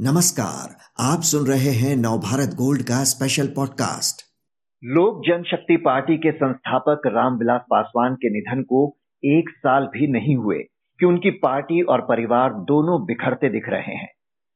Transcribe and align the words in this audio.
नमस्कार, 0.00 0.76
आप 1.00 1.20
सुन 1.20 1.46
रहे 1.46 1.70
हैं 1.70 1.96
नवभारत 1.96 2.48
गोल्ड 2.54 2.82
का 2.82 3.04
special 3.04 3.46
podcast 3.46 4.22
Lok 4.84 5.22
Janshakti 5.26 5.76
Party 5.76 6.16
के 6.16 6.32
संस्थापक 6.32 7.00
रामविलास 7.06 7.60
पासवान 7.70 8.14
के 8.14 8.30
निधन 8.30 8.62
को 8.62 8.96
एक 9.24 9.50
साल 9.50 9.86
भी 9.86 10.06
नहीं 10.06 10.36
हुए 10.36 10.58
कि 11.00 11.06
उनकी 11.06 11.30
पार्टी 11.30 11.82
और 11.82 12.00
परिवार 12.00 12.50
दोनों 12.50 13.06
बिखरते 13.06 13.48
दिख 13.48 13.68
रहे 13.68 13.94
हैं। 13.94 14.08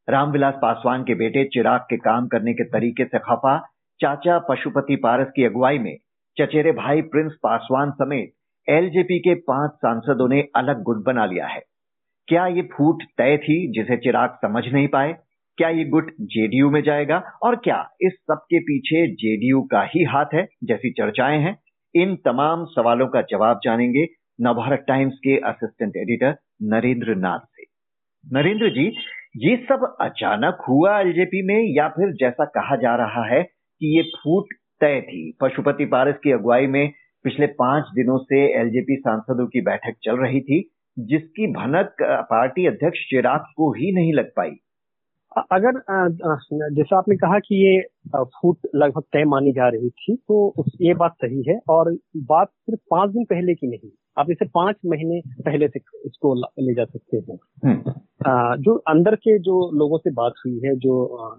रामविलास 0.08 0.54
पासवान 0.62 1.02
के 1.02 1.14
बेटे 1.14 1.44
चिराग 1.44 1.80
के 1.80 1.96
काम 1.96 2.28
करने 2.28 2.52
के 2.52 2.64
तरीके 2.64 3.04
से 3.04 3.18
खफा, 3.18 3.58
चाचा 4.00 4.38
पशुपति 4.38 4.96
पारस 4.96 5.28
की 5.36 5.44
अगुवाई 5.44 5.78
में 5.78 5.96
चचेरे 6.40 6.72
भाई 6.72 7.02
प्रिंस 7.02 7.32
पासवान 7.42 7.90
समेत 7.90 8.32
एलजेपी 8.68 9.18
के 9.18 9.34
पाँच 9.34 9.70
सांसदों 9.70 10.28
ने 10.28 10.48
अलग 10.56 10.82
गुट 10.82 11.04
बना 11.04 11.26
लिया 11.26 11.46
है। 11.46 11.62
क्या 12.26 12.46
ये 12.46 12.62
फूट 12.62 13.02
तय 13.18 13.36
थी 13.36 13.72
जिसे 13.72 13.96
चिराग 13.96 14.30
समझ 14.30 14.64
नहीं 14.72 14.88
पाए? 14.88 15.16
क्या 15.60 15.68
ये 15.68 15.84
गुट 15.84 16.10
जेडीयू 16.20 16.70
में 16.70 16.82
जाएगा? 16.82 17.22
और 17.42 17.56
क्या 17.56 17.88
इस 18.00 18.12
सब 18.12 18.38
के 18.44 18.58
पीछे 18.60 19.06
जेडीयू 19.06 19.62
का 19.62 19.82
ही 19.82 20.04
हाथ 20.04 20.24
है 20.34 20.46
जैसी 20.64 20.90
चर्चाएँ 20.90 21.38
हैं? 21.38 21.56
इन 21.94 22.16
तमाम 22.16 22.64
सवालों 22.64 23.06
का 23.06 23.22
जवाब 23.22 23.60
जानेंगे 23.64 24.06
नवभारत 24.40 24.84
टाइम्स 24.88 25.14
के 25.14 25.36
असिस्टेंट 25.36 25.96
एडिटर 25.96 26.36
नरेंद्र 26.62 27.14
नाथ 27.14 27.38
से। 27.38 27.64
नरेंद्र 28.32 28.70
जी, 28.70 28.86
ये 29.36 29.56
सब 29.56 29.96
अचानक 30.00 30.64
हुआ 30.68 31.00
एलजेपी 31.00 31.42
में 31.42 31.76
या 31.76 31.88
फिर 31.88 32.12
जैसा 32.12 32.44
कहा 32.44 32.76
जा 32.76 32.96
रहा 32.96 33.24
है 33.34 33.42
कि 33.42 33.96
ये 33.96 34.02
फूट 34.02 34.44
तय 34.80 35.00
थी? 35.00 35.36
पशुपति 35.40 35.84
पारस 35.84 36.14
की 36.24 36.32
अगुवाई 36.32 36.66
में 36.66 36.92
पिछले 37.24 37.46
पाँच 37.46 37.84
दिनों 37.84 38.18
से 38.18 38.60
एलजेपी 38.60 38.96
सांसदों 38.96 39.46
की 39.46 39.60
बैठक 39.60 39.94
चल 40.02 40.16
रही 40.16 40.40
थी, 40.40 40.70
जिसकी 40.98 41.46
भनक 41.46 41.96
पार्टी 42.02 42.66
अध्यक्ष 42.66 42.98
चिराग 42.98 43.40
को 43.40 43.72
ही 43.72 43.92
नहीं 43.94 44.12
लग 44.12 44.30
पाई। 44.36 44.50
अगर 45.36 45.78
जैसा 46.74 46.96
आपने 46.98 47.16
कहा 47.16 47.38
कि 47.38 47.56
ये 47.56 47.80
फूट 48.16 48.68
लगभग 48.74 49.02
तय 49.02 49.24
मानी 49.24 49.52
जा 49.52 49.68
रही 49.68 49.90
थी 49.90 50.16
तो 50.16 50.64
ये 50.80 50.94
बात 50.94 51.14
सही 51.14 51.42
है 51.48 51.58
और 51.68 51.92
बात 52.16 52.48
सिर्फ़ 52.48 52.80
पाँच 52.90 53.10
दिन 53.10 53.24
पहले 53.24 53.54
की 53.54 53.66
नहीं 53.66 53.90
आप 54.18 54.30
इसे 54.30 54.44
पाँच 54.44 54.76
महीने 54.86 55.20
पहले 55.42 55.68
से 55.68 55.80
इसको 56.06 56.34
ले 56.34 56.74
जा 56.74 56.84
सकते 56.84 57.16
हैं 57.16 57.38
हम्म। 57.64 58.62
जो 58.62 58.74
अंदर 58.88 59.14
के 59.16 59.38
जो 59.38 59.70
लोगों 59.78 59.98
से 59.98 60.10
बात 60.10 60.32
हुई 60.46 60.60
है 60.64 60.74
जो 60.76 60.96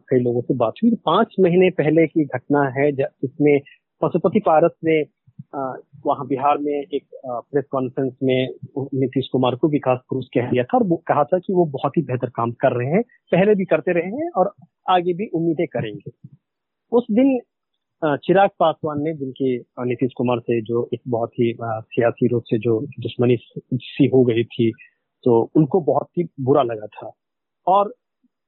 कई 0.09 0.19
लोगों 0.19 0.41
से 0.41 0.53
बात 0.53 0.73
हुई 0.83 0.91
पाँच 1.05 1.35
महीने 1.39 1.69
पहले 1.69 2.07
की 2.07 2.25
घटना 2.25 2.63
है 2.77 2.91
जिसमें 2.91 3.59
पशुपति 4.01 4.39
पारस 4.39 4.71
ने 4.83 5.03
वहाँ 5.53 6.25
बिहार 6.27 6.57
में 6.57 6.73
एक 6.73 7.03
प्रेस 7.25 7.65
कॉन्फ्रेंस 7.71 8.13
में 8.23 8.47
नीतीश 8.95 9.27
कुमार 9.31 9.55
को 9.55 9.67
विकास 9.69 9.99
पुरुष 10.09 10.25
कह 10.33 10.49
दिया 10.51 10.63
था 10.63 10.77
और 10.77 10.83
वो 10.87 10.97
कहा 11.07 11.23
था 11.23 11.39
कि 11.39 11.53
वो 11.53 11.65
बहुत 11.73 11.97
ही 11.97 12.01
बेहतर 12.03 12.29
काम 12.35 12.51
कर 12.61 12.77
रहे 12.77 12.87
हैं, 12.87 13.01
पहले 13.31 13.55
भी 13.55 13.65
करते 13.65 13.93
रहे 13.93 14.11
हैं 14.15 14.29
और 14.37 14.53
आगे 14.89 15.13
भी 15.13 15.27
उम्मीदें 15.33 15.65
करेंगे। 15.67 16.11
उस 16.91 17.07
दिन 17.11 17.39
चिराग 18.17 18.49
पासवान 18.59 19.01
ने 19.01 19.13
जिनके 19.13 19.57
नीतीश 19.85 20.13
कुमार 20.17 20.39
से 20.39 20.61
जो 20.61 20.87
एक 20.93 21.01
बहुत 21.07 21.31
ही 21.39 21.53
सियासी 21.61 22.27
रूप 22.27 22.43
से 22.45 22.57
जो 22.59 22.79
दुश्मनी 22.99 23.37
सी 23.73 24.07
हो 24.13 24.23
गई 24.25 24.43
थी 24.53 24.71
तो 25.23 25.41
उनको 25.55 25.81
बहुत 25.83 26.07
ही 26.17 26.23
बुरा 26.39 26.63
लगा 26.63 26.87
था। 26.87 27.11
और 27.67 27.93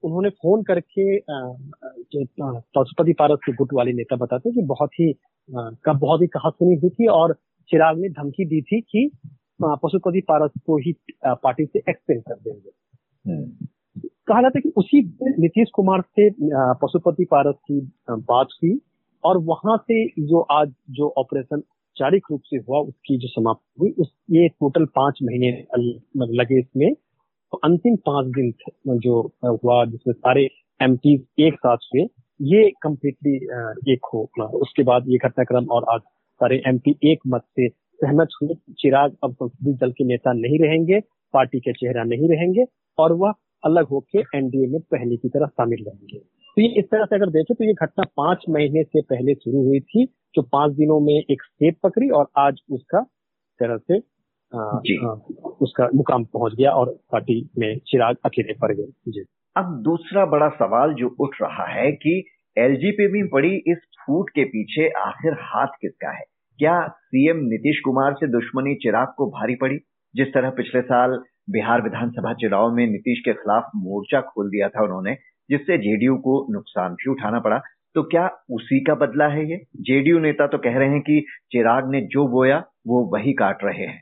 उन्होंने 0.03 0.29
फ़ोन 0.31 0.63
करके 0.63 1.17
पशुपति 2.71 3.13
पारस 3.13 3.39
के 3.45 3.53
गुट 3.53 3.73
वाले 3.73 3.93
नेता 3.93 4.15
बताते 4.15 4.51
कि 4.51 4.61
बहुत 4.67 4.99
ही 4.99 5.13
का 5.49 5.93
बहुत 5.95 6.21
ही 6.21 6.27
कहा 6.29 6.49
सुनी 6.51 6.75
हुई 6.75 6.89
थी 6.91 7.07
और 7.09 7.33
चिराग 7.69 7.99
ने 7.99 8.09
धमकी 8.11 8.45
दी 8.45 8.61
थी 8.61 8.81
कि 8.83 9.09
पशुपति 9.61 10.21
पारस 10.27 10.51
को 10.65 10.77
ही 10.77 10.93
पार्टी 11.25 11.65
से 11.65 11.79
एक्सपेल 11.79 12.19
कर 12.21 12.35
देंगे 12.35 12.69
हम्म। 13.25 13.67
कहा 14.27 14.41
जाता 14.41 14.57
है 14.57 14.61
कि 14.61 14.69
उसी 14.77 15.01
नीतीश 15.39 15.69
कुमार 15.73 16.01
से 16.09 16.29
पशुपति 16.81 17.25
पारस 17.25 17.55
की 17.61 17.79
बात 18.09 18.57
हुई 18.63 18.79
और 19.23 19.37
वहाँ 19.43 19.77
से 19.81 20.05
जो 20.21 20.39
आज 20.51 20.73
जो 20.91 21.13
ऑपरेशन 21.17 21.63
औपचारिक 21.95 22.23
रूप 22.31 22.41
से 22.43 22.57
हुआ 22.59 22.79
उसकी 22.81 23.17
जो 23.17 23.27
समाप्ति 23.29 23.79
हुई 23.79 23.91
उस 23.99 24.11
ये 24.31 24.47
टोटल 24.51 24.85
पाँच 24.95 25.19
महीने 25.23 25.51
लगे 26.33 26.59
इसमें 26.59 26.91
तो 27.53 27.57
अंतिम 27.63 27.95
पाँच 28.05 28.25
दिन 28.35 28.97
जो 28.99 29.19
हुआ, 29.45 29.83
जिसमें 29.85 30.13
सारे 30.13 30.43
एमपी 30.79 31.13
एक 31.39 31.55
साथ 31.55 31.77
हुए, 31.87 32.03
ये 32.41 32.69
कम्प्लीटली 32.83 33.33
एक 33.93 34.05
हो 34.13 34.21
उसके 34.59 34.83
बाद 34.83 35.09
ये 35.09 35.17
घटनाक्रम 35.17 35.65
और 35.71 35.85
आज 35.93 35.99
सारे 36.41 36.61
एमपी 36.67 36.95
एक 37.11 37.19
मत 37.27 37.41
से 37.49 37.67
सहमत 37.69 38.29
हुए। 38.41 38.55
चिराग 38.79 39.15
अब 39.23 39.33
संसदीय 39.33 39.73
दल 39.81 39.91
के 39.91 40.05
नेता 40.05 40.33
नहीं 40.33 40.59
रहेंगे, 40.59 40.99
पार्टी 41.33 41.59
के 41.59 41.73
चेहरा 41.73 42.03
नहीं 42.03 42.29
रहेंगे 42.29 42.65
और 42.97 43.13
वह 43.13 43.33
अलग 43.63 43.87
होकर 43.87 44.37
एनडीए 44.37 44.67
में 44.67 44.79
पहले 44.91 45.17
की 45.17 45.29
तरह 45.29 45.47
शामिल 45.47 45.83
रहेंगे। 45.87 46.17
तो 46.17 46.61
ये 46.61 46.67
इस 46.79 46.85
तरह 46.85 47.05
से 47.05 47.15
अगर 47.15 47.29
देखें 47.31 47.55
तो 47.55 47.63
ये 47.63 47.73
घटना 47.73 48.03
पाँच 48.17 48.45
महीने 48.49 48.83
से 48.83 49.01
पहले 49.03 49.33
शुरू 49.35 49.63
हुई 49.65 49.79
थी, 49.79 50.05
जो 50.05 50.41
पाँच 50.41 50.73
दिनों 50.73 50.99
में 50.99 51.13
एक 51.13 51.43
स्टेप 51.43 51.77
पकड़ी 51.83 52.09
और 52.09 52.27
आज 52.37 52.61
उसका 52.71 53.01
तरह 53.59 53.77
से 53.77 53.99
आ, 54.55 54.79
उसका 55.61 55.87
मुकाम 55.95 56.23
पहुँच 56.23 56.53
गया 56.53 56.71
और 56.71 56.89
पार्टी 57.11 57.49
में 57.57 57.77
चिराग 57.77 58.15
अकेले 58.25 58.53
पड़ 58.53 58.71
गए। 58.75 59.11
जी। 59.11 59.25
अब 59.57 59.81
दूसरा 59.83 60.25
बड़ा 60.25 60.49
सवाल 60.49 60.93
जो 60.93 61.15
उठ 61.19 61.35
रहा 61.41 61.65
है 61.65 61.91
कि 61.91 62.23
एलजीपी 62.57 63.07
में 63.11 63.29
पड़ी 63.29 63.55
इस 63.67 63.77
फूट 63.99 64.29
के 64.29 64.43
पीछे 64.43 64.89
आखिर 64.89 65.33
हाथ 65.33 65.67
किसका 65.81 66.11
है? 66.11 66.23
क्या 66.59 66.87
सीएम 66.87 67.37
नीतीश 67.37 67.79
कुमार 67.79 68.13
से 68.13 68.27
दुश्मनी 68.27 68.75
चिराग 68.75 69.07
को 69.17 69.29
भारी 69.29 69.55
पड़ी? 69.55 69.77
जिस 70.15 70.27
तरह 70.27 70.49
पिछले 70.49 70.81
साल 70.81 71.19
बिहार 71.49 71.81
विधानसभा 71.81 72.33
चुनाव 72.33 72.73
में 72.73 72.85
नीतीश 72.87 73.19
के 73.19 73.33
खिलाफ 73.33 73.69
मोर्चा 73.75 74.21
खोल 74.21 74.49
दिया 74.49 74.69
था 74.69 74.83
उन्होंने 74.83 75.17
जिससे 75.49 75.77
जेडीयू 75.77 76.15
को 76.15 76.47
नुकसान 76.53 76.93
भी 76.93 77.11
उठाना 77.11 77.39
पड़ा 77.39 77.61
तो 77.95 78.03
क्या 78.03 78.29
उसी 78.51 78.79
का 78.79 78.95
बदला 78.95 79.27
है 79.27 79.51
ये? 79.51 79.57
जेडीयू 79.81 80.19
नेता 80.19 80.47
तो 80.47 80.57
कह 80.57 80.77
रहे 80.77 80.89
हैं 80.89 81.01
कि 81.01 81.25
चिराग 81.51 81.89
ने 81.91 82.01
जो 82.01 82.27
बोया 82.27 82.63
वो 82.87 83.03
वही 83.13 83.33
काट 83.33 83.63
रहे 83.63 83.85
हैं। 83.85 84.01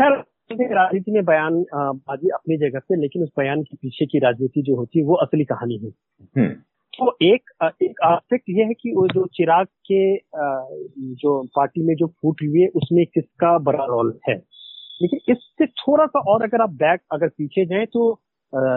खैर 0.00 0.24
राजनीति 0.52 1.12
में 1.12 1.24
बयान 1.24 1.64
बाजी 1.74 2.28
अपनी 2.28 2.56
जगह 2.56 2.78
से 2.78 3.00
लेकिन 3.00 3.22
उस 3.22 3.28
बयान 3.38 3.62
के 3.62 3.76
पीछे 3.76 4.06
की 4.06 4.18
राजनीति 4.18 4.62
जो 4.62 4.76
होती 4.76 4.98
है 4.98 5.04
वो 5.04 5.14
असली 5.14 5.44
कहानी 5.44 5.78
है। 5.78 5.90
हम्म। 6.38 6.48
तो 6.98 7.16
एक 7.22 7.72
एक 7.82 8.00
आस्पेक्ट 8.04 8.44
ये 8.50 8.64
है 8.64 8.74
कि 8.74 8.94
वो 8.96 9.08
जो 9.08 9.26
चिराग 9.26 9.66
के 9.66 10.16
जो 11.14 11.42
पार्टी 11.42 11.82
में 11.82 11.94
जो 11.94 12.06
फूट 12.06 12.36
हुई 12.42 12.60
है 12.60 12.68
उसमें 12.68 13.06
किसका 13.06 13.58
बड़ा 13.58 13.84
रोल 13.84 14.18
है? 14.28 14.34
लेकिन 15.02 15.20
इससे 15.32 15.66
थोड़ा 15.66 16.06
सा 16.06 16.20
और 16.20 16.42
अगर 16.42 16.62
आप 16.62 16.70
बैक 16.70 17.00
अगर 17.12 17.28
पीछे 17.28 17.66
जाएँ 17.66 17.86
तो 17.86 18.20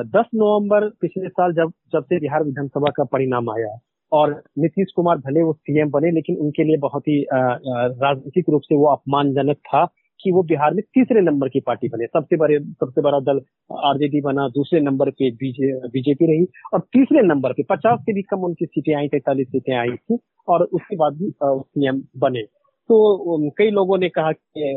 दस 0.04 0.26
नवंबर 0.36 0.90
पिछले 0.90 1.30
साल 1.30 1.54
जब 1.54 1.72
जब 1.94 2.04
से 2.04 2.20
बिहार 2.20 2.44
विधानसभा 2.44 2.92
का 2.92 3.04
परिणाम 3.04 3.50
आया 3.50 3.80
और 4.12 4.44
नीतीश 4.60 4.88
कुमार 4.96 5.18
भले 5.18 5.44
वो 5.44 5.54
सीएम 5.54 5.90
बने 5.90 6.12
लेकिन 6.12 6.36
उनके 6.36 6.64
लिए 6.64 6.78
बहुत 6.78 7.04
ही 7.08 7.26
राजनीतिक 7.34 8.46
रूप 8.50 8.62
से 8.62 8.76
वो 8.76 8.86
अपमानजनक 8.86 9.58
था। 9.58 9.88
कि 10.20 10.32
वो 10.32 10.44
बिहार 10.44 10.74
में 10.74 10.82
तीसरे 10.94 11.22
नंबर 11.22 11.50
की 11.50 11.60
पार्टी 11.60 11.88
बने। 11.90 12.06
सबसे 12.08 12.38
बड़े 12.38 12.60
सबसे 12.60 13.02
बड़ा 13.02 13.20
दल 13.20 13.42
आरजेडी 13.86 14.22
बना 14.22 14.48
दूसरे 14.50 14.80
नंबर 14.82 15.10
पे 15.10 15.32
बीजे, 15.32 15.72
बीजेपी 15.90 16.26
रही 16.26 16.46
और 16.74 16.80
तीसरे 16.94 17.22
नंबर 17.22 17.54
पे 17.54 17.64
पचास 17.70 18.00
से 18.00 18.14
भी 18.14 18.22
कम 18.22 18.44
उनकी 18.46 18.66
सीटें 18.66 18.94
आई 18.96 19.08
तैतालीस 19.08 19.48
सीटें 19.48 19.76
आई 19.76 19.96
थी 19.98 20.18
और 20.48 20.64
उसके 20.64 20.96
बाद 20.96 21.14
भी 21.14 21.32
सीएम 21.42 22.04
बने। 22.18 22.44
तो 22.90 23.50
कई 23.50 23.70
लोगों 23.70 23.98
ने 23.98 24.10
कहा 24.10 24.32
कि 24.32 24.74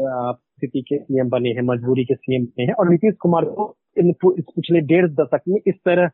स्थिति 0.59 0.83
के 0.83 0.99
सीएम 0.99 1.29
बने 1.29 1.51
हैं 1.51 1.63
मजबूरी 1.63 2.05
के 2.05 2.15
सीएम 2.15 2.45
बने 2.45 2.65
हैं 2.65 2.75
और 2.75 2.91
नीतीश 2.91 3.15
कुमार 3.21 3.45
को 3.45 3.75
इन 3.99 4.13
पिछले 4.23 4.81
डेढ़ 4.81 5.09
दशक 5.11 5.41
में 5.49 5.61
इस 5.67 5.75
तरह 5.85 6.11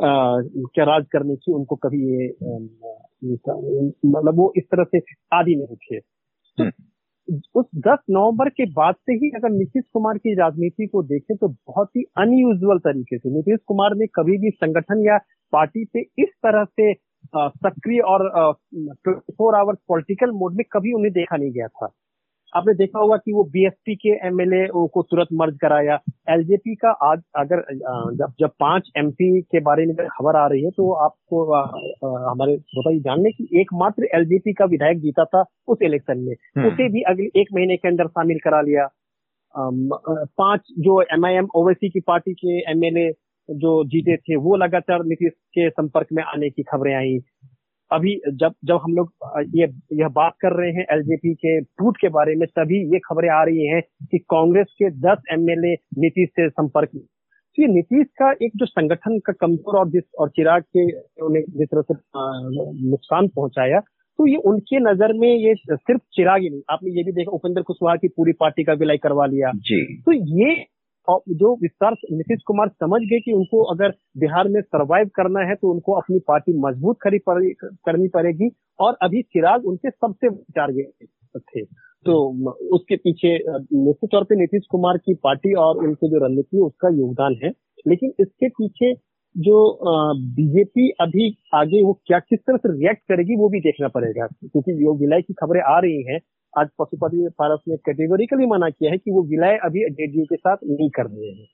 क्या 0.00 0.84
राज 0.84 1.06
करने 1.12 1.36
की 1.36 1.52
उनको 1.52 1.76
कभी 1.76 2.26
मतलब 4.06 4.36
वो 4.36 4.52
इस 4.56 4.64
तरह 4.64 4.84
से 4.84 4.98
आदि 5.32 5.54
नहीं 5.56 5.76
थे। 5.76 5.96
हम्म। 6.58 6.70
उस 7.28 7.64
10 7.76 7.98
नवंबर 8.10 8.48
के 8.48 8.64
बाद 8.70 8.94
से 8.94 9.12
ही 9.12 9.30
अगर 9.30 9.50
नीतीश 9.50 9.84
कुमार 9.92 10.18
की 10.18 10.34
राजनीति 10.34 10.86
को 10.86 11.02
देखें 11.02 11.36
तो 11.36 11.48
बहुत 11.48 11.88
ही 11.96 12.02
अनयूजुअल 12.18 12.78
तरीके 12.78 13.18
से 13.18 13.30
नीतीश 13.30 13.58
कुमार 13.66 13.94
ने 13.94 14.06
कभी 14.06 14.38
भी 14.38 14.50
संगठन 14.50 15.04
या 15.06 15.18
पार्टी 15.52 15.84
से 15.84 16.00
इस 16.00 16.28
तरह 16.46 16.64
से 16.64 16.92
सक्रिय 17.36 18.00
और 18.00 18.28
twenty 18.74 19.32
four 19.32 19.54
hours 19.54 19.78
political 19.88 20.30
mode 20.30 20.54
में 20.54 20.64
कभी 20.72 20.92
उन्हें 20.92 21.12
देखा 21.12 21.36
नहीं 21.36 21.50
गया 21.50 21.68
था। 21.68 21.86
आपने 22.56 22.74
देखा 22.74 22.98
होगा 22.98 23.16
कि 23.16 23.32
वो 23.32 23.42
बीएसपी 23.44 23.94
के 23.94 24.08
एमएलए 24.26 24.66
को 24.86 25.02
तुरंत 25.02 25.28
मर्ज 25.32 25.58
कराया। 25.62 25.98
एलजेपी 26.30 26.74
का 26.74 26.90
आज 27.08 27.22
अगर 27.36 27.62
जब 28.16 28.32
जब 28.40 28.50
पाँच 28.60 28.90
एमपी 28.96 29.40
के 29.42 29.60
बारे 29.60 29.86
में 29.86 29.94
खबर 29.96 30.36
आ 30.36 30.46
रही 30.46 30.64
है 30.64 30.70
तो 30.70 30.92
आपको 30.92 31.52
आ, 31.52 31.60
आ, 31.60 32.30
हमारे 32.30 32.56
बताइए 32.56 33.00
जानने 33.00 33.30
की 33.30 33.60
एकमात्र 33.60 34.08
एलजेपी 34.14 34.52
का 34.52 34.64
विधायक 34.64 34.98
जीता 34.98 35.24
था 35.24 35.44
उस 35.68 35.78
इलेक्शन 35.82 36.18
में। 36.18 36.34
हम्म। 36.56 36.66
उसे 36.66 36.88
भी 36.88 37.02
अगले 37.02 37.40
एक 37.40 37.46
महीने 37.54 37.76
के 37.76 37.88
अंदर 37.88 38.06
शामिल 38.06 38.38
करा 38.44 38.60
लिया। 38.60 38.88
पाँच 40.38 40.60
जो 40.78 41.02
एमआईएम 41.02 41.48
ओवैसी 41.56 41.88
की 41.88 42.00
पार्टी 42.00 42.34
के 42.34 42.70
एमएलए 42.70 43.10
जो 43.50 43.84
जीते 43.84 44.16
थे 44.16 44.36
वो 44.36 44.56
लगातार 44.56 45.04
नीतीश 45.04 45.32
के 45.32 45.70
संपर्क 45.70 46.06
में 46.12 46.22
आने 46.24 46.50
की 46.50 46.62
खबरें 46.62 46.94
आई। 46.94 47.18
अभी 47.90 48.14
जब 48.34 48.54
जब 48.64 48.80
हम 48.82 48.94
लोग 48.94 49.12
ये 49.56 49.66
यह 49.94 50.08
बात 50.14 50.32
कर 50.40 50.52
रहे 50.52 50.70
हैं 50.70 50.86
एलजेपी 50.92 51.34
के 51.34 51.60
टूट 51.60 51.96
के 51.96 52.08
बारे 52.10 52.34
में 52.36 52.46
तभी 52.50 52.78
ये 52.92 52.98
खबरें 53.00 53.28
आ 53.30 53.42
रही 53.44 53.66
हैं 53.66 53.80
कि 54.10 54.18
कांग्रेस 54.30 54.74
के 54.78 54.90
10 55.02 55.32
एमएलए 55.32 55.74
नीतीश 55.98 56.28
से 56.30 56.48
संपर्क 56.48 56.90
में। 56.94 57.02
तो 57.02 57.62
ये 57.62 57.68
नीतीश 57.68 58.06
का 58.20 58.30
एक 58.42 58.56
जो 58.56 58.66
संगठन 58.66 59.18
का 59.18 59.32
कमज़ोर 59.40 59.78
और 59.78 59.90
जिस 59.90 60.02
और 60.18 60.28
चिराग 60.28 60.62
के 60.76 60.84
उन्हें 61.22 61.42
जिस 61.50 61.68
तरह 61.68 61.82
से 61.82 61.94
नुकसान 62.90 63.28
पहुँचाया 63.36 63.80
तो 64.18 64.26
ये 64.26 64.36
उनके 64.46 64.78
नज़र 64.80 65.12
में 65.12 65.28
ये 65.28 65.54
सिर्फ़ 65.66 66.00
चिराग 66.14 66.42
ही 66.42 66.50
नहीं 66.50 66.62
आपने 66.70 66.90
ये 66.90 67.02
भी 67.04 67.12
देखा 67.12 67.30
उपेंद्र 67.30 67.62
कुशवाहा 67.62 67.96
की 67.96 68.08
पूरी 68.08 68.32
पार्टी 68.40 68.64
का 68.64 68.72
विलय 68.72 68.96
करवा 68.96 69.26
लिया। 69.26 69.50
जी। 69.56 69.82
तो 70.00 70.12
ये 70.12 70.54
जो 71.10 71.54
विस्तार 71.62 71.92
नीतीश 72.12 72.42
कुमार 72.46 72.68
समझ 72.68 73.00
गए 73.02 73.18
कि 73.20 73.32
उनको 73.32 73.62
अगर 73.62 73.92
बिहार 74.18 74.48
में 74.48 74.60
सरवाइव 74.60 75.10
करना 75.14 75.40
है 75.40 75.54
तो 75.54 75.72
उनको 75.72 75.92
अपनी 75.92 76.18
पार्टी 76.18 76.52
मज़बूत 76.60 76.96
खड़ी 77.02 77.18
करनी 77.64 78.08
पड़ेगी 78.08 78.50
और 78.80 78.96
अभी 79.02 79.22
चिराग 79.22 79.66
उनके 79.66 79.90
सबसे 79.90 80.28
टारगेट 80.30 81.08
थे। 81.36 81.64
तो 82.06 82.14
उसके 82.76 82.96
पीछे, 82.96 83.36
निश्चित 83.38 84.10
तौर 84.12 84.24
पे 84.24 84.36
नीतीश 84.36 84.66
कुमार 84.70 84.96
की 84.96 85.14
पार्टी 85.14 85.54
और 85.54 85.78
उनकी 85.78 86.08
जो 86.08 86.26
रणनीति 86.26 86.58
उसका 86.58 86.88
योगदान 86.88 87.36
है। 87.44 87.50
लेकिन 87.86 88.12
इसके 88.20 88.48
पीछे 88.48 88.92
जो 89.36 89.56
बीजेपी 90.36 90.88
अभी 91.00 91.36
आगे 91.54 91.82
वो 91.82 91.92
क्या, 92.06 92.18
किस 92.18 92.38
तरह 92.40 92.56
से 92.56 92.72
रिएक्ट 92.72 93.02
करेगी, 93.08 93.36
वो 93.36 93.48
भी 93.48 93.60
देखना 93.60 93.88
पड़ेगा। 93.88 94.26
क्योंकि 94.26 94.72
जो 94.72 94.94
विलय 94.94 95.22
की 95.22 95.34
खबरें 95.34 95.60
आ 95.60 95.78
रही 95.78 96.02
हैं 96.02 96.18
आज 96.56 96.68
पशुपति 96.78 97.28
पारस 97.38 97.60
ने 97.68 97.76
कैटेगोरिकली 97.76 98.46
मना 98.46 98.68
किया 98.70 98.90
है 98.90 98.98
कि 98.98 99.10
वो 99.10 99.22
विलय 99.22 99.58
अभी 99.64 99.80
जेडीयू 99.90 100.24
के 100.24 100.36
साथ 100.36 100.56
नहीं 100.64 100.90
कर 100.90 101.06
रहे 101.06 101.30
हैं। 101.30 101.46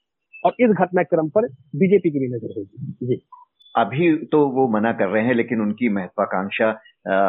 और 0.45 0.53
इस 0.61 0.71
घटनाक्रम 0.71 1.29
पर 1.29 1.47
बीजेपी 1.77 2.11
की 2.11 2.19
भी 2.19 2.29
नज़र 2.29 2.55
होगी। 2.59 3.07
जी। 3.07 3.21
अभी 3.77 4.17
तो 4.27 4.39
वो 4.49 4.69
मना 4.69 4.93
कर 4.93 5.09
रहे 5.09 5.23
हैं, 5.25 5.35
लेकिन 5.35 5.61
उनकी 5.61 5.89
महत्वाकांक्षा 5.89 6.71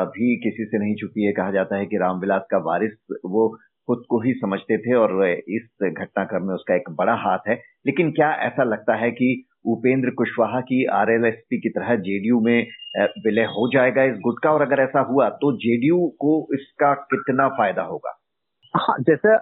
भी 0.07 0.35
किसी 0.35 0.65
से 0.65 0.79
नहीं 0.79 0.95
छुपी 0.95 1.25
है। 1.25 1.31
कहा 1.31 1.51
जाता 1.51 1.77
है 1.77 1.85
कि 1.85 1.97
रामविलास 1.97 2.45
का 2.51 2.57
वारिस 2.57 3.17
वो 3.25 3.47
खुद 3.87 4.03
को 4.09 4.19
ही 4.21 4.33
समझते 4.33 4.77
थे 4.77 4.93
और 4.93 5.27
इस 5.29 5.67
घटनाक्रम 5.83 6.47
में 6.47 6.53
उसका 6.55 6.75
एक 6.75 6.89
बड़ा 6.89 7.13
हाथ 7.13 7.47
है। 7.47 7.55
लेकिन 7.87 8.11
क्या 8.11 8.31
ऐसा 8.41 8.63
लगता 8.63 8.95
है 8.95 9.11
कि 9.11 9.45
उपेंद्र 9.65 10.10
कुशवाहा 10.10 10.60
की 10.62 10.83
आरएलएसपी 10.94 11.60
की 11.60 11.69
तरह 11.69 11.95
जेडीयू 11.98 12.39
में 12.39 12.68
विलय 13.25 13.44
हो 13.51 13.68
जाएगा 13.74 14.04
इस 14.04 14.18
गुट 14.24 14.39
का, 14.44 14.51
और 14.51 14.62
अगर 14.62 14.81
ऐसा 14.81 15.01
हुआ 15.04 15.30
तो 15.38 15.51
जेडीयू 15.57 16.07
को 16.19 16.33
इसका 16.54 16.94
कितना 17.06 17.48
फ़ायदा 17.51 17.83
होगा? 17.83 18.19
हाँ 18.74 18.95
जैसे 19.01 19.33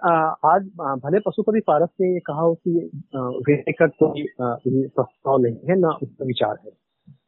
आज 0.46 0.62
भले 1.04 1.18
पशुपति 1.20 1.60
पारस 1.66 1.88
ने 2.00 2.18
कहा 2.20 2.40
हो 2.40 2.54
कि 2.56 2.70
विलय 3.16 3.72
का 3.72 3.86
कोई 3.96 4.24
प्रस्ताव 4.36 5.38
नहीं 5.38 5.56
है, 5.68 5.78
ना 5.80 5.88
उसका 6.02 6.24
विचार 6.24 6.56
है। 6.64 6.70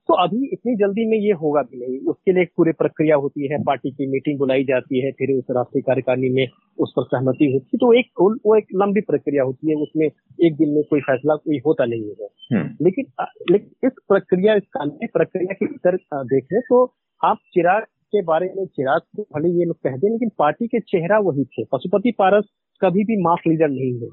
तो 0.08 0.14
अभी 0.14 0.48
इतनी 0.52 0.74
जल्दी 0.76 1.04
में 1.06 1.16
ये 1.18 1.32
होगा 1.32 1.62
भी 1.62 1.78
नहीं। 1.78 1.98
उसके 2.00 2.32
लिए 2.32 2.42
एक 2.42 2.50
पूरी 2.56 2.72
प्रक्रिया 2.72 3.16
होती 3.16 3.46
है 3.48 3.62
पार्टी 3.62 3.90
की 3.90 4.06
मीटिंग 4.06 4.38
बुलाई 4.38 4.64
जाती 4.64 5.00
है 5.00 5.10
फिर 5.12 5.38
उस 5.38 5.44
राष्ट्रीय 5.50 5.82
कार्यकारिणी 5.82 6.28
में 6.28 6.48
उस 6.78 6.92
पर 6.96 7.02
सहमति 7.02 7.44
होती 7.44 7.70
है। 7.74 7.78
तो 7.78 7.92
एक 7.92 8.10
वो 8.20 8.56
एक 8.56 8.66
लंबी 8.74 9.00
प्रक्रिया 9.00 9.42
होती 9.42 9.70
है 9.70 9.76
उसमें 9.76 10.06
एक 10.42 10.56
दिन 10.56 10.70
में 10.70 10.82
कोई 10.90 11.00
फैसला 11.00 11.34
कोई 11.34 11.60
होता 11.66 11.84
नहीं 11.84 12.10
है। 12.10 12.28
हम्म। 12.52 12.84
लेकिन 12.84 13.04
लेकिन 13.50 13.88
इस 13.88 13.92
प्रक्रिया 14.08 14.54
इस 14.54 14.62
कानूनी 14.72 15.06
प्रक्रिया 15.06 15.54
के 15.54 15.66
भीतर 15.66 15.96
देखें 16.14 16.60
तो 16.60 16.84
आप 17.24 17.36
चिराग 17.54 17.82
के 17.82 18.22
बारे 18.22 18.52
में 18.56 18.66
चिराग 18.66 19.00
को 19.16 19.22
भले 19.22 19.48
ये 19.48 19.64
लोग 19.64 19.76
कहते 19.76 20.12
लेकिन 20.12 20.30
पार्टी 20.38 20.66
के 20.66 20.80
चेहरा 20.80 21.18
वही 21.18 21.44
थे। 21.44 21.64
पशुपति 21.64 22.10
पारस 22.18 22.44
कभी 22.80 23.04
भी 23.04 23.22
मास 23.22 23.38
लीडर 23.48 23.68
नहीं 23.68 23.94
है। 24.00 24.08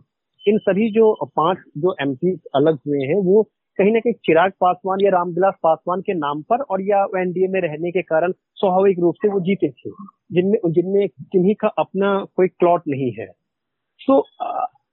इन 0.48 0.58
सभी 0.58 0.92
जो 0.92 1.26
पाँच 1.26 1.58
जो 1.78 1.96
एमपी 2.02 2.40
अलग 2.56 2.78
हुए 2.88 3.00
हैं 3.00 3.22
वो 3.24 3.50
कहीं 3.82 3.92
ना 3.92 4.00
कहीं 4.00 4.14
चिराग 4.26 4.52
पासवान 4.62 5.00
या 5.02 5.10
रामविलास 5.10 5.54
पासवान 5.64 6.02
के 6.02 6.14
नाम 6.14 6.42
पर 6.42 6.62
और 6.62 6.82
या 6.82 7.06
एनडीए 7.18 7.48
में 7.48 7.60
रहने 7.62 7.92
के 7.92 8.02
कारण 8.02 8.32
स्वाभाविक 8.32 9.00
रूप 9.00 9.16
से 9.16 9.30
वो 9.30 9.40
जीते 9.40 9.70
थे, 9.70 9.90
जिनमें 10.32 10.58
जिनमें 10.72 11.08
किन्हीं 11.08 11.56
का 11.56 11.68
अपना 11.68 12.14
कोई 12.36 12.48
क्लॉट 12.48 12.82
नहीं 12.88 13.12
है। 13.12 13.26
तो 14.02 14.24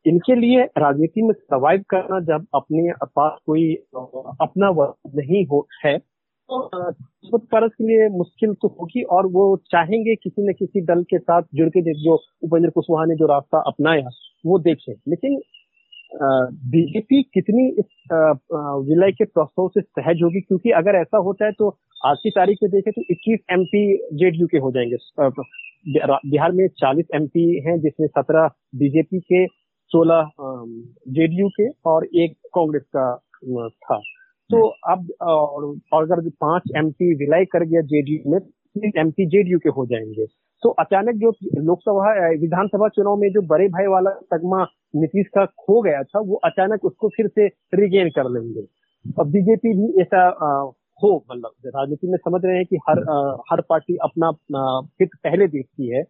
इनके 0.06 0.34
लिए 0.34 0.64
राजनीति 0.78 1.22
में 1.22 1.32
सर्वाइव 1.32 1.84
करना 1.90 2.20
जब 2.20 2.46
अपने 2.54 2.92
पास 3.04 3.38
कोई, 3.46 3.74
अपना 4.40 4.70
वर्ग 4.70 5.16
नहीं 5.16 5.44
हो, 5.46 5.66
है 5.84 5.98
तो 6.50 7.38
परस 7.38 7.70
के 7.78 7.84
लिए 7.84 8.08
मुश्किल 8.08 8.54
तो 8.54 8.68
होगी 8.80 9.02
और 9.02 9.26
वो 9.26 9.44
चाहेंगे 9.70 10.14
किसी 10.14 10.48
न 10.48 10.52
किसी 10.52 10.80
दल 10.80 11.02
के 11.02 11.18
साथ 11.18 11.42
जुड़ 11.54 11.68
के 11.68 11.94
जो 11.94 12.14
उपेंद्र 12.42 12.70
कुशवाहा 12.70 13.04
ने 13.04 13.14
जो 13.14 13.26
रास्ता 13.26 13.62
अपनाया, 13.66 14.08
वो 14.46 14.58
देखें। 14.58 14.92
लेकिन 15.08 15.40
बीजेपी 16.12 17.22
कितनी 17.34 17.68
इस 17.78 17.86
विलय 18.88 19.12
के 19.12 19.24
प्रस्ताव 19.24 19.68
से 19.68 19.80
सहज 19.80 20.22
होगी? 20.22 20.40
क्योंकि 20.40 20.70
अगर 20.70 20.96
ऐसा 21.00 21.18
होता 21.18 21.46
है 21.46 21.52
तो 21.52 21.68
आज 22.06 22.16
की 22.22 22.30
तारीख 22.30 22.58
में 22.62 22.70
देखें 22.70 22.92
तो 22.92 23.02
21 23.10 23.40
एमपी 23.52 23.82
जेडीयू 24.14 24.46
के 24.46 24.58
हो 24.58 24.70
जाएँगे। 24.72 24.96
बिहार 26.30 26.52
में 26.52 26.66
40 26.78 27.14
एमपी 27.14 27.44
हैं, 27.66 27.78
जिसमें 27.80 28.06
17 28.08 28.48
बीजेपी 28.76 29.20
के 29.32 29.46
16 29.90 30.30
जेडीयू 31.18 31.48
के 31.50 31.68
और 31.86 32.06
एक 32.16 32.36
कांग्रेस 32.54 32.82
का 32.96 33.06
था। 33.68 33.98
तो 34.50 34.66
अब 34.90 35.08
और 35.22 36.02
अगर 36.02 36.28
पाँच 36.40 36.72
एमपी 36.76 37.14
विलय 37.14 37.44
कर 37.44 37.64
गया 37.64 37.80
जेडीयू 37.84 38.30
में 38.32 38.38
एमपी 38.98 39.26
जेडीयू 39.26 39.58
के 39.58 39.68
हो 39.68 39.86
जाएँगे। 39.86 40.26
तो 40.62 40.68
अचानक 40.80 41.14
जो 41.14 41.30
लोकसभा 41.62 42.28
विधानसभा 42.40 42.88
चुनाव 42.88 43.16
में 43.16 43.28
जो 43.32 43.42
बड़े 43.46 43.68
भाई 43.68 43.86
वाला 43.86 44.10
तगमा 44.32 44.64
नीतीश 44.96 45.26
का 45.34 45.44
खो 45.58 45.80
गया 45.82 46.02
था 46.02 46.20
वो 46.20 46.36
अचानक 46.44 46.84
उसको 46.84 47.08
फिर 47.08 47.28
से 47.28 47.46
रिगेन 47.74 48.08
कर 48.08 48.30
लेंगे। 48.30 48.66
और 49.18 49.26
बीजेपी 49.26 49.74
भी 49.74 50.00
ऐसा 50.02 50.28
हो 51.02 51.10
मतलब 51.30 51.50
राजनीति 51.66 52.08
में 52.08 52.16
समझ 52.18 52.40
रहे 52.44 52.56
हैं 52.56 52.64
कि 52.66 52.76
हर 52.88 53.02
आ, 53.10 53.36
हर 53.50 53.60
पार्टी 53.68 53.96
अपना 54.02 54.30
हित 55.00 55.10
पहले 55.24 55.46
देखती 55.48 55.96
है 55.96 56.02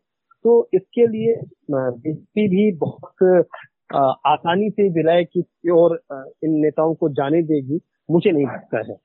तो 0.45 0.69
इसके 0.75 1.07
लिए 1.07 1.35
बीजेपी 1.71 2.49
भी 2.49 2.71
बहुत 2.79 3.47
आसानी 4.27 4.71
से 4.71 4.89
विलय 4.91 5.25
की 5.25 5.71
ओर 5.71 5.99
इन 6.45 6.59
नेताओं 6.63 6.95
को 6.95 7.09
जाने 7.11 7.43
देगी 7.43 7.81
मुझे 8.09 8.31
नहीं 8.31 8.47
लगता 8.47 8.79
है। 8.89 8.97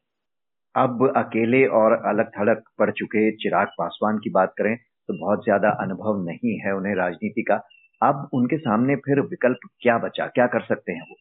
अब 0.75 1.11
अकेले 1.17 1.65
और 1.79 1.93
अलग 2.05 2.29
थलग 2.29 2.61
पड़ 2.79 2.91
चुके 2.91 3.29
चिराग 3.35 3.67
पासवान 3.77 4.17
की 4.17 4.29
बात 4.29 4.53
करें 4.57 4.75
तो 5.09 5.17
बहुत 5.19 5.43
ज़्यादा 5.43 5.69
अनुभव 5.81 6.23
नहीं 6.23 6.57
है 6.59 6.75
उन्हें 6.75 6.95
राजनीति 6.95 7.41
का। 7.41 7.55
अब 8.01 8.29
उनके 8.33 8.57
सामने 8.59 8.95
फिर 9.01 9.19
विकल्प 9.23 9.69
क्या 9.81 9.97
बचा? 9.97 10.25
क्या 10.27 10.47
कर 10.47 10.61
सकते 10.63 10.91
हैं 10.91 11.01
वो? 11.01 11.15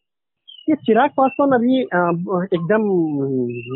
ये 0.67 0.75
चिराग 0.77 1.09
पासवान 1.17 1.51
अभी 1.51 1.79
एकदम 1.79 2.83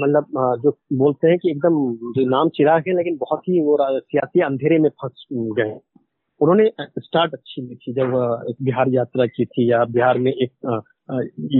मतलब 0.01 0.27
जो 0.63 0.71
बोलते 0.98 1.27
हैं 1.27 1.38
कि 1.38 1.50
एकदम, 1.51 1.74
जो 2.13 2.30
नाम 2.30 2.50
चिराग 2.50 2.83
है, 2.88 2.95
लेकिन 2.98 3.18
बहुत 3.21 3.42
ही 3.50 3.62
वो 3.62 3.77
सियासी 3.81 4.42
अंधेरे 4.42 4.77
में 4.80 4.89
फंस 4.92 5.25
गए। 5.31 5.77
उन्होंने 6.42 6.69
स्टार्ट 7.00 7.33
अच्छी 7.33 7.62
ली 7.62 7.75
थी 7.75 7.94
जब 7.94 8.12
बिहार 8.62 8.89
यात्रा 8.89 9.25
की 9.27 9.45
थी, 9.45 9.71
या 9.71 9.83
बिहार 9.88 10.18
में 10.18 10.31
एक 10.31 10.51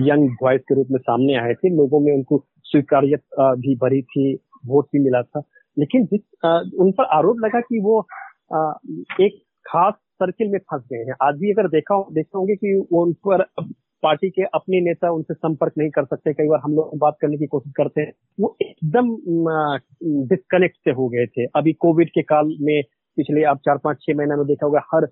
यंग 0.06 0.36
वॉइस 0.44 0.62
के 0.62 0.76
रूप 0.76 0.88
में 0.92 1.00
सामने 1.00 1.36
आए 1.38 1.54
थे, 1.54 1.76
लोगों 1.76 2.00
में 2.00 2.14
उनको 2.14 2.44
स्वीकार्यत 2.66 3.24
भी 3.60 3.76
भरी 3.84 4.02
थी 4.04 4.34
वोट 4.66 4.86
भी 4.94 5.04
मिला 5.04 5.22
था। 5.22 5.42
लेकिन 5.78 6.06
जिस 6.06 6.22
उन 6.80 6.92
पर 6.92 7.06
आरोप 7.16 7.38
लगा 7.40 7.60
कि 7.62 7.80
वो 7.80 8.02
एक 9.22 9.42
खास 9.66 9.94
सर्किल 9.94 10.50
में 10.52 10.60
फंस 10.62 10.84
गए 10.92 10.98
हैं। 11.00 11.16
आज 11.22 11.36
भी 11.40 11.52
अगर 11.52 11.68
देखा 11.70 12.00
देखते 12.12 12.38
होंगे 12.38 12.56
कि 12.56 12.76
वो 12.92 13.04
उन 13.06 13.14
पर 13.28 13.44
पार्टी 14.04 14.30
के 14.30 14.44
अपने 14.56 14.80
नेता 14.82 15.10
उनसे 15.12 15.34
संपर्क 15.34 15.74
नहीं 15.78 15.90
कर 15.90 16.06
सकते। 16.06 16.34
कई 16.34 16.48
बार 16.48 16.60
हम 16.64 16.76
लोग 16.76 16.98
बात 17.00 17.18
करने 17.22 17.38
की 17.38 17.46
कोशिश 17.48 17.72
करते 17.78 18.02
हैं। 18.02 18.12
वो 18.40 18.56
एकदम 18.62 19.10
डिस्कनेक्ट 20.28 20.76
से 20.78 20.92
हो 20.92 21.08
गए 21.10 21.26
थे। 21.28 21.46
अभी 21.56 21.74
कोविड 21.76 22.10
के 22.10 22.22
काल 22.24 22.56
में 22.62 22.82
पिछले 23.18 23.44
आप 23.46 23.60
चार 23.66 23.78
पाँच 23.84 23.98
छह 24.02 24.16
महीना 24.18 24.36
में 24.36 24.46
देखा 24.48 24.66
होगा, 24.66 24.80
हर 24.94 25.08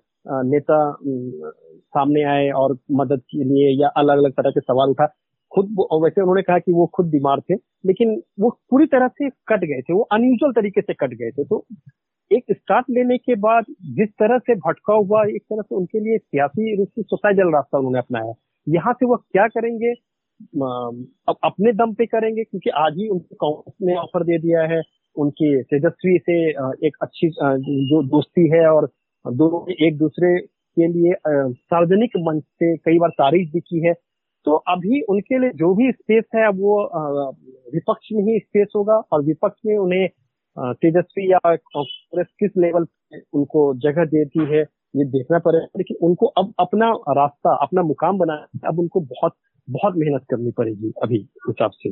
नेता 0.46 0.78
सामने 0.96 2.22
आए 2.30 2.48
और 2.56 2.76
मदद 2.92 3.20
के 3.30 3.44
लिए 3.44 3.70
या 3.80 3.88
अलग 3.96 4.18
अलग 4.18 4.32
तरह 4.32 4.50
के 4.50 4.60
सवाल 4.60 4.90
उठा। 4.90 5.06
खुद 5.52 5.76
वैसे 5.94 6.20
उन्होंने 6.20 6.42
कहा 6.42 6.58
कि 6.58 6.72
वो 6.72 6.86
खुद 6.94 7.06
बीमार 7.10 7.40
थे, 7.40 7.54
लेकिन 7.86 8.20
वो 8.40 8.50
पूरी 8.70 8.86
तरह 8.86 9.08
से 9.08 9.28
कट 9.48 9.64
गए 9.64 9.80
थे। 9.80 9.92
वो 9.92 10.02
अनयूजल 10.12 10.52
तरीके 10.52 10.80
से 10.80 10.94
कट 10.94 11.14
गए 11.14 11.30
थे। 11.30 11.44
तो 11.44 11.64
एक 12.30 12.44
स्टार्ट 12.52 12.86
लेने 12.90 13.16
के 13.18 13.34
बाद 13.36 13.64
जिस 13.96 14.08
तरह 14.20 14.38
से 14.38 14.54
भटकाव 14.56 15.04
हुआ, 15.04 15.22
एक 15.24 15.42
तरह 15.42 15.62
से 15.62 15.74
उनके 15.74 16.00
लिए 16.00 16.18
सियासी 16.18 16.76
रूप 16.76 16.88
से 16.88 17.02
सोसाइटल 17.02 17.52
रास्ता 17.54 17.78
उन्होंने 17.78 17.98
अपनाया। 17.98 18.32
यहाँ 18.66 18.92
से 18.92 19.06
वो 19.06 19.16
क्या 19.16 19.46
करेंगे? 19.48 19.90
अब 19.90 21.36
अपने 21.44 21.72
दम 21.72 21.92
पे 21.94 22.06
करेंगे, 22.06 22.44
क्योंकि 22.44 22.70
आज 22.76 22.96
ही 22.98 23.08
उनको 23.08 23.34
कांग्रेस 23.36 23.74
ने 23.82 23.94
ऑफ़र 23.96 24.24
दे 24.24 24.38
दिया 24.38 24.62
है। 24.72 24.80
उनकी 25.16 25.62
तेजस्वी 25.64 26.18
से 26.18 26.34
एक 26.86 26.96
अच्छी 27.02 27.28
जो 27.28 28.02
दोस्ती 28.08 28.48
है 28.50 28.66
और 28.70 28.86
दोनों 29.24 29.60
एक 29.86 29.96
दूसरे 29.98 30.36
के 30.40 30.86
लिए 30.88 31.14
सार्वजनिक 31.26 32.16
मंच 32.18 32.42
से 32.42 32.76
कई 32.76 32.98
बार 32.98 33.10
तारीफ़ 33.18 33.52
भी 33.52 33.60
की 33.60 33.86
है। 33.86 33.92
तो 34.46 34.54
अभी 34.68 35.00
उनके 35.10 35.38
लिए 35.38 35.50
जो 35.56 35.74
भी 35.74 35.90
स्पेस 35.92 36.24
है, 36.34 36.48
वो 36.48 36.82
विपक्ष 37.74 38.08
में 38.12 38.22
ही 38.24 38.38
स्पेस 38.38 38.68
होगा 38.76 38.96
और 39.12 39.22
विपक्ष 39.24 39.60
में 39.66 39.76
उन्हें 39.76 40.08
तेजस्वी 40.58 41.32
या 41.32 41.38
कांग्रेस 41.56 42.26
किस 42.38 42.50
लेवल 42.58 42.84
पे 42.84 43.20
उनको 43.32 43.74
जगह 43.74 44.04
देती 44.04 44.44
है, 44.44 44.60
ये 44.96 45.04
देखना 45.04 45.38
पड़ेगा। 45.38 45.66
लेकिन 45.76 45.96
उनको 46.02 46.26
अब 46.26 46.54
अपना 46.58 46.90
रास्ता, 46.90 47.56
अपना 47.56 47.82
मुकाम 47.82 48.18
बनाना, 48.18 48.68
अब 48.68 48.78
उनको 48.78 49.00
बहुत 49.00 49.32
बहुत 49.70 49.94
मेहनत 49.96 50.22
करनी 50.30 50.50
पड़ेगी 50.50 50.92
अभी 51.02 51.18
हिसाब 51.18 51.70
से। 51.70 51.90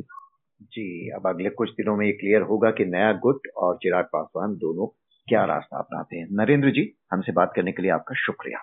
जी, 0.61 1.09
अब 1.09 1.27
अगले 1.27 1.49
कुछ 1.49 1.69
दिनों 1.69 1.97
में 1.97 2.05
ये 2.05 2.11
क्लियर 2.11 2.41
होगा 2.41 2.71
कि 2.71 2.85
नया 2.85 3.13
गुट 3.13 3.47
और 3.57 3.75
चिराग 3.75 4.05
पासवान 4.05 4.55
दोनों 4.55 4.87
क्या 5.27 5.45
रास्ता 5.45 5.77
अपनाते 5.77 6.17
हैं। 6.17 6.27
नरेंद्र 6.31 6.69
जी, 6.69 6.97
हमसे 7.11 7.31
बात 7.31 7.53
करने 7.55 7.71
के 7.71 7.81
लिए 7.81 7.91
आपका 7.91 8.15
शुक्रिया। 8.15 8.59